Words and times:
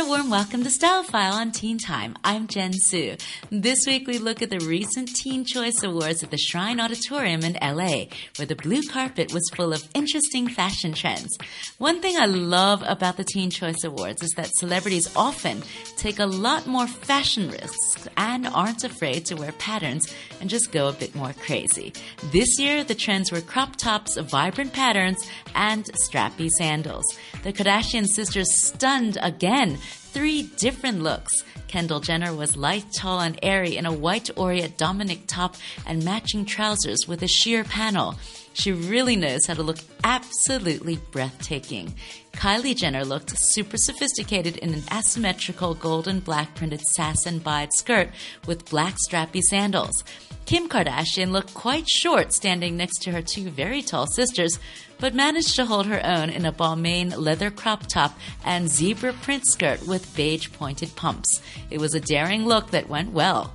A 0.00 0.06
warm 0.06 0.30
welcome 0.30 0.64
to 0.64 0.70
Style 0.70 1.02
File 1.02 1.34
on 1.34 1.52
Teen 1.52 1.76
Time. 1.76 2.16
I'm 2.24 2.46
Jen 2.46 2.72
Su. 2.72 3.16
This 3.50 3.86
week 3.86 4.06
we 4.06 4.16
look 4.16 4.40
at 4.40 4.48
the 4.48 4.60
recent 4.60 5.08
Teen 5.14 5.44
Choice 5.44 5.82
Awards 5.82 6.22
at 6.22 6.30
the 6.30 6.38
Shrine 6.38 6.80
Auditorium 6.80 7.42
in 7.42 7.58
LA, 7.60 8.06
where 8.36 8.46
the 8.46 8.56
blue 8.56 8.80
carpet 8.88 9.34
was 9.34 9.50
full 9.54 9.74
of 9.74 9.86
interesting 9.94 10.48
fashion 10.48 10.94
trends. 10.94 11.36
One 11.76 12.00
thing 12.00 12.16
I 12.16 12.24
love 12.24 12.82
about 12.86 13.18
the 13.18 13.24
Teen 13.24 13.50
Choice 13.50 13.84
Awards 13.84 14.22
is 14.22 14.30
that 14.36 14.48
celebrities 14.56 15.14
often 15.14 15.62
take 15.98 16.18
a 16.18 16.24
lot 16.24 16.66
more 16.66 16.86
fashion 16.86 17.50
risks 17.50 18.08
and 18.16 18.46
aren't 18.46 18.84
afraid 18.84 19.26
to 19.26 19.34
wear 19.34 19.52
patterns 19.52 20.14
and 20.40 20.48
just 20.48 20.72
go 20.72 20.88
a 20.88 20.94
bit 20.94 21.14
more 21.14 21.34
crazy. 21.34 21.92
This 22.32 22.58
year, 22.58 22.84
the 22.84 22.94
trends 22.94 23.30
were 23.30 23.42
crop 23.42 23.76
tops, 23.76 24.16
vibrant 24.16 24.72
patterns, 24.72 25.18
and 25.54 25.84
strappy 26.08 26.48
sandals. 26.48 27.04
The 27.42 27.52
Kardashian 27.52 28.06
sisters 28.06 28.50
stunned 28.54 29.18
again 29.20 29.78
three 29.90 30.42
different 30.42 31.02
looks. 31.02 31.44
Kendall 31.70 32.00
Jenner 32.00 32.34
was 32.34 32.56
light, 32.56 32.84
tall, 32.92 33.20
and 33.20 33.38
airy 33.44 33.76
in 33.76 33.86
a 33.86 33.92
white 33.92 34.28
Orient 34.36 34.76
Dominic 34.76 35.28
top 35.28 35.54
and 35.86 36.04
matching 36.04 36.44
trousers 36.44 37.06
with 37.06 37.22
a 37.22 37.28
sheer 37.28 37.62
panel. 37.62 38.16
She 38.54 38.72
really 38.72 39.14
knows 39.14 39.46
how 39.46 39.54
to 39.54 39.62
look 39.62 39.78
absolutely 40.02 40.98
breathtaking. 41.12 41.94
Kylie 42.32 42.74
Jenner 42.74 43.04
looked 43.04 43.38
super 43.38 43.76
sophisticated 43.76 44.56
in 44.56 44.74
an 44.74 44.82
asymmetrical 44.92 45.74
golden 45.74 46.18
black 46.18 46.56
printed 46.56 46.80
and 47.24 47.44
bide 47.44 47.72
skirt 47.72 48.08
with 48.46 48.68
black 48.68 48.96
strappy 49.08 49.40
sandals. 49.40 50.02
Kim 50.46 50.68
Kardashian 50.68 51.30
looked 51.30 51.54
quite 51.54 51.88
short 51.88 52.32
standing 52.32 52.76
next 52.76 53.02
to 53.02 53.12
her 53.12 53.22
two 53.22 53.50
very 53.50 53.82
tall 53.82 54.08
sisters, 54.08 54.58
but 54.98 55.14
managed 55.14 55.54
to 55.54 55.64
hold 55.64 55.86
her 55.86 56.04
own 56.04 56.28
in 56.28 56.44
a 56.44 56.52
Balmain 56.52 57.16
leather 57.16 57.50
crop 57.50 57.86
top 57.86 58.18
and 58.44 58.68
zebra 58.68 59.12
print 59.12 59.46
skirt 59.46 59.86
with 59.86 60.14
beige 60.16 60.50
pointed 60.52 60.94
pumps. 60.96 61.40
It 61.70 61.80
was 61.80 61.94
a 61.94 62.00
daring 62.00 62.46
look 62.46 62.70
that 62.70 62.88
went 62.88 63.12
well. 63.12 63.52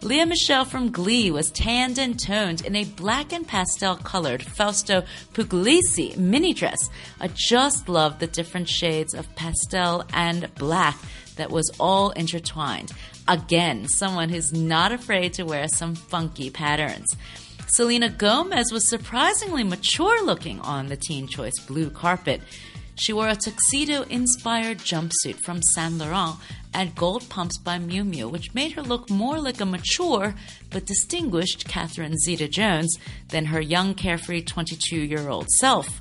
Lea 0.00 0.24
Michele 0.24 0.64
from 0.64 0.92
Glee 0.92 1.30
was 1.30 1.50
tanned 1.50 1.98
and 1.98 2.18
toned 2.18 2.64
in 2.64 2.76
a 2.76 2.84
black 2.84 3.32
and 3.32 3.46
pastel 3.46 3.96
colored 3.96 4.42
Fausto 4.42 5.02
Puglisi 5.32 6.16
mini 6.16 6.54
dress. 6.54 6.78
I 7.20 7.28
just 7.34 7.88
love 7.88 8.20
the 8.20 8.28
different 8.28 8.68
shades 8.68 9.12
of 9.12 9.34
pastel 9.34 10.04
and 10.12 10.54
black 10.54 10.96
that 11.34 11.50
was 11.50 11.68
all 11.80 12.10
intertwined. 12.10 12.92
Again, 13.26 13.88
someone 13.88 14.28
who's 14.28 14.52
not 14.52 14.92
afraid 14.92 15.32
to 15.34 15.42
wear 15.42 15.66
some 15.66 15.96
funky 15.96 16.48
patterns. 16.48 17.16
Selena 17.66 18.08
Gomez 18.08 18.70
was 18.72 18.88
surprisingly 18.88 19.64
mature 19.64 20.24
looking 20.24 20.60
on 20.60 20.86
the 20.86 20.96
Teen 20.96 21.26
Choice 21.26 21.58
blue 21.66 21.90
carpet. 21.90 22.40
She 22.94 23.12
wore 23.12 23.28
a 23.28 23.36
tuxedo 23.36 24.02
inspired 24.02 24.78
jumpsuit 24.78 25.36
from 25.36 25.60
Saint 25.74 25.98
Laurent 25.98 26.36
and 26.74 26.94
gold 26.94 27.28
pumps 27.28 27.58
by 27.58 27.78
Miu 27.78 28.08
Miu, 28.08 28.30
which 28.30 28.54
made 28.54 28.72
her 28.72 28.82
look 28.82 29.10
more 29.10 29.38
like 29.38 29.60
a 29.60 29.66
mature 29.66 30.34
but 30.70 30.86
distinguished 30.86 31.66
Catherine 31.66 32.16
Zeta 32.18 32.48
Jones 32.48 32.98
than 33.28 33.46
her 33.46 33.60
young, 33.60 33.94
carefree 33.94 34.42
22 34.42 34.96
year 34.96 35.28
old 35.28 35.48
self. 35.48 36.00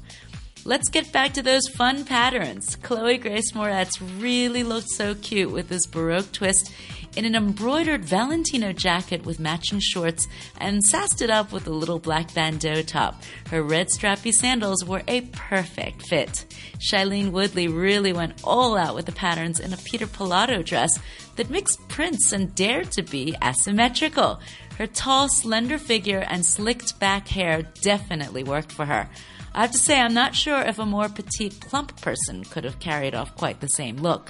Let's 0.66 0.90
get 0.90 1.14
back 1.14 1.34
to 1.34 1.42
those 1.42 1.68
fun 1.70 2.04
patterns. 2.04 2.76
Chloe 2.78 3.18
Grace 3.18 3.54
Moretz 3.54 4.02
really 4.20 4.64
looked 4.64 4.90
so 4.90 5.16
cute 5.16 5.52
with 5.52 5.70
this 5.70 5.86
Baroque 5.86 6.32
twist 6.34 6.74
in 7.18 7.26
an 7.26 7.36
embroidered 7.36 8.06
Valentino 8.06 8.72
jacket 8.72 9.26
with 9.26 9.40
matching 9.40 9.80
shorts 9.80 10.28
and 10.60 10.86
sassed 10.86 11.20
it 11.24 11.32
up 11.32 11.52
with 11.52 11.66
a 11.66 11.72
little 11.72 11.98
black 11.98 12.32
bandeau 12.36 12.84
top. 12.84 13.24
Her 13.50 13.64
red 13.64 13.88
strappy 13.88 14.32
sandals 14.32 14.86
were 14.86 15.02
a 15.08 15.22
perfect 15.22 16.08
fit. 16.08 16.46
Shailene 16.80 17.32
Woodley 17.32 17.68
really 17.68 18.14
went 18.14 18.40
all 18.44 18.78
out 18.78 18.94
with 18.94 19.08
the 19.08 19.12
patterns 19.12 19.60
in 19.60 19.74
a 19.74 19.78
Peter 19.78 20.06
Pilotto 20.06 20.64
dress 20.64 21.00
that 21.38 21.50
mixed 21.50 21.88
prints 21.88 22.32
and 22.34 22.54
dared 22.54 22.92
to 22.92 23.02
be 23.02 23.36
asymmetrical. 23.44 24.40
Her 24.78 24.86
tall, 24.86 25.28
slender 25.28 25.80
figure 25.80 26.24
and 26.30 26.46
slicked 26.46 27.00
back 27.00 27.28
hair 27.28 27.64
definitely 27.82 28.44
worked 28.44 28.72
for 28.72 28.86
her. 28.86 29.10
I 29.56 29.62
have 29.62 29.72
to 29.72 29.80
say, 29.80 30.00
I'm 30.00 30.14
not 30.14 30.36
sure 30.36 30.62
if 30.62 30.78
a 30.78 30.86
more 30.86 31.10
petite, 31.10 31.60
plump 31.62 32.00
person 32.00 32.44
could 32.44 32.64
have 32.64 32.78
carried 32.78 33.16
off 33.16 33.36
quite 33.36 33.60
the 33.60 33.70
same 33.70 33.98
look. 33.98 34.30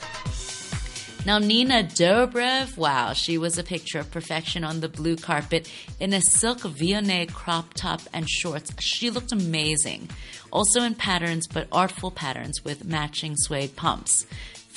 Now, 1.26 1.40
Nina 1.40 1.84
Dobrev, 1.84 2.78
wow, 2.78 3.12
she 3.12 3.38
was 3.38 3.58
a 3.58 3.64
picture 3.64 4.00
of 4.00 4.12
perfection 4.12 4.64
on 4.64 4.80
the 4.80 4.88
blue 4.88 5.18
carpet 5.18 5.70
in 6.00 6.14
a 6.14 6.22
silk 6.22 6.60
Vionnet 6.60 7.34
crop 7.34 7.74
top 7.74 8.02
and 8.14 8.30
shorts. 8.30 8.72
She 8.80 9.10
looked 9.10 9.34
amazing. 9.34 10.10
Also 10.52 10.82
in 10.84 10.96
patterns, 10.96 11.46
but 11.48 11.68
artful 11.72 12.12
patterns 12.12 12.64
with 12.64 12.86
matching 12.86 13.36
suede 13.36 13.76
pumps. 13.76 14.26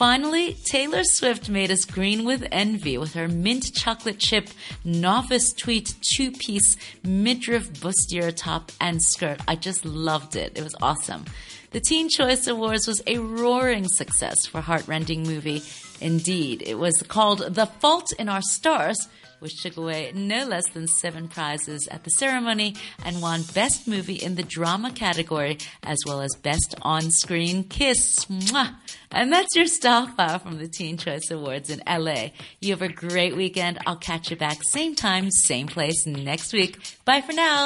Finally, 0.00 0.55
Taylor 0.65 1.05
Swift 1.05 1.50
made 1.50 1.71
us 1.71 1.84
green 1.84 2.25
with 2.25 2.49
envy 2.50 2.97
with 2.97 3.12
her 3.12 3.28
mint 3.28 3.75
chocolate 3.75 4.19
chip 4.19 4.49
novice 4.83 5.53
tweet 5.53 5.94
two 6.15 6.33
piece 6.33 6.78
midriff 7.05 7.71
bustier 7.75 8.34
top 8.34 8.72
and 8.81 9.03
skirt. 9.03 9.43
I 9.47 9.56
just 9.56 9.84
loved 9.84 10.37
it. 10.37 10.56
It 10.56 10.65
was 10.65 10.75
awesome. 10.81 11.27
The 11.72 11.81
Teen 11.81 12.09
Choice 12.09 12.47
Awards 12.47 12.87
was 12.87 13.03
a 13.06 13.19
roaring 13.19 13.87
success 13.88 14.47
for 14.47 14.62
Heartrending 14.62 15.25
Movie. 15.25 15.62
Indeed, 16.00 16.62
it 16.65 16.78
was 16.78 17.03
called 17.03 17.55
The 17.55 17.67
Fault 17.67 18.11
in 18.19 18.31
Our 18.31 18.41
Stars, 18.41 19.06
which 19.40 19.62
took 19.62 19.76
away 19.76 20.12
no 20.14 20.46
less 20.46 20.68
than 20.70 20.86
seven 20.86 21.28
prizes 21.28 21.88
at 21.90 22.04
the 22.04 22.10
ceremony 22.10 22.76
and 23.04 23.20
won 23.20 23.42
Best 23.54 23.88
Movie 23.88 24.14
in 24.14 24.36
the 24.36 24.42
Drama 24.42 24.92
category, 24.92 25.58
as 25.82 25.98
well 26.06 26.20
as 26.20 26.30
Best 26.42 26.74
On 26.82 27.10
Screen 27.10 27.64
Kiss. 27.64 28.24
Mwah! 28.26 28.76
And 29.10 29.32
that's 29.32 29.56
your 29.56 29.66
style 29.66 30.06
file 30.06 30.38
from 30.38 30.58
the 30.58 30.68
Teen 30.68 30.96
Choice 30.96 31.30
Awards 31.30 31.68
in 31.68 31.82
LA. 31.86 32.28
You 32.60 32.70
have 32.70 32.82
a 32.82 32.88
great 32.88 33.36
weekend. 33.36 33.78
I'll 33.86 33.96
catch 33.96 34.30
you 34.30 34.36
back 34.36 34.58
same 34.62 34.94
time, 34.94 35.30
same 35.30 35.66
place 35.66 36.06
next 36.06 36.52
week. 36.52 36.78
Bye 37.04 37.20
for 37.20 37.32
now. 37.32 37.58